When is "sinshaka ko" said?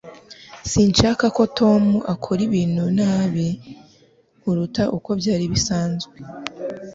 0.71-1.43